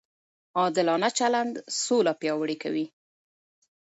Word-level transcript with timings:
عادلانه 0.59 1.09
چلند 1.19 1.53
سوله 1.83 2.13
پیاوړې 2.19 2.55
کوي. 2.63 2.85